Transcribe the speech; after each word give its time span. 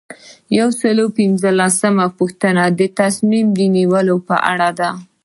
یو 0.57 0.69
سل 0.79 0.95
او 1.03 1.09
پنځوسمه 1.17 2.05
پوښتنه 2.19 2.63
د 2.79 2.81
تصمیم 2.99 3.45
نیونې 3.75 3.85
په 4.27 4.35
اړه 4.51 4.69
ده. 4.79 4.89